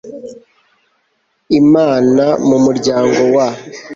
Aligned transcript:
imana 1.59 2.25
mu 2.47 2.57
muryango 2.65 3.21
wa 3.35 3.47